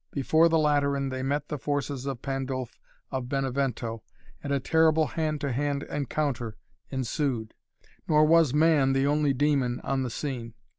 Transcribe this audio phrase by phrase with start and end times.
[0.09, 2.79] Before the Lateran they met the forces of Pandulph
[3.11, 4.01] of Benevento,
[4.43, 6.57] and a terrible hand to hand encounter
[6.89, 7.53] ensued.
[8.07, 10.55] Nor was man the only demon on the scene.